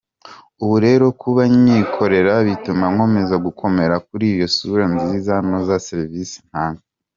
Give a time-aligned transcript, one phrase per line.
[0.63, 6.83] Ubu rero kuba nyikorere bituma nkomeza gukomera kuri iyo sura nziza noza serivisi ntanga.